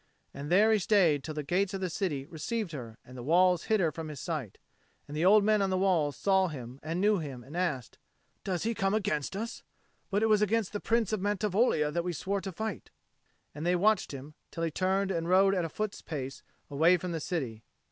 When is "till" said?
1.23-1.35, 14.49-14.63